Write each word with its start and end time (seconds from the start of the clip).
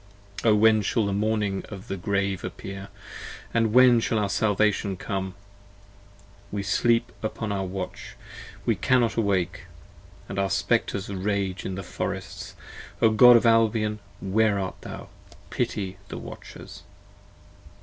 O 0.43 0.55
when 0.55 0.81
shall 0.81 1.05
the 1.05 1.13
morning 1.13 1.63
of 1.69 1.87
the 1.87 1.95
grave 1.95 2.43
appear, 2.43 2.87
and 3.53 3.71
when 3.71 3.99
Shall 3.99 4.17
our 4.17 4.29
salvation 4.29 4.97
come? 4.97 5.35
we 6.51 6.63
sleep 6.63 7.11
upon 7.21 7.51
our 7.51 7.65
watch, 7.67 8.15
We 8.65 8.73
cannot 8.75 9.15
awake; 9.15 9.65
and 10.27 10.39
our 10.39 10.49
Spectres 10.49 11.07
rage 11.11 11.65
in 11.65 11.75
the 11.75 11.83
forests, 11.83 12.55
O 12.99 13.11
God 13.11 13.35
of 13.37 13.45
Albion 13.45 13.99
where 14.21 14.57
art 14.57 14.81
thou; 14.81 15.09
pity 15.51 15.97
the 16.07 16.17
watchers! 16.17 16.81